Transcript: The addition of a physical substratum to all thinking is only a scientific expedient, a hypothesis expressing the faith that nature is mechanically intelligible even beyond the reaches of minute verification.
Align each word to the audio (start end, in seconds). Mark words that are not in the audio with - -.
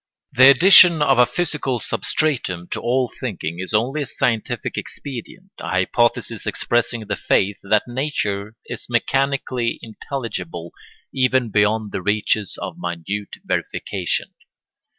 The 0.31 0.49
addition 0.49 1.03
of 1.03 1.19
a 1.19 1.27
physical 1.27 1.79
substratum 1.79 2.67
to 2.69 2.81
all 2.81 3.07
thinking 3.19 3.59
is 3.59 3.71
only 3.71 4.01
a 4.01 4.07
scientific 4.07 4.75
expedient, 4.75 5.51
a 5.59 5.69
hypothesis 5.69 6.47
expressing 6.47 7.05
the 7.05 7.15
faith 7.15 7.57
that 7.61 7.87
nature 7.87 8.55
is 8.65 8.89
mechanically 8.89 9.77
intelligible 9.83 10.71
even 11.13 11.51
beyond 11.51 11.91
the 11.91 12.01
reaches 12.01 12.57
of 12.59 12.77
minute 12.79 13.35
verification. 13.45 14.33